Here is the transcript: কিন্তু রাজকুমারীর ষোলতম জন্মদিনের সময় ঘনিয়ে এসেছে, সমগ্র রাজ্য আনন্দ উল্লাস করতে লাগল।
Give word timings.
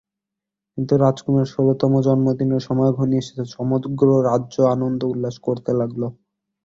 কিন্তু 0.77 0.93
রাজকুমারীর 0.97 1.53
ষোলতম 1.53 1.91
জন্মদিনের 2.05 2.61
সময় 2.67 2.91
ঘনিয়ে 2.97 3.23
এসেছে, 3.23 3.43
সমগ্র 3.55 4.07
রাজ্য 4.29 4.55
আনন্দ 4.73 5.01
উল্লাস 5.13 5.35
করতে 5.47 5.71
লাগল। 5.79 6.01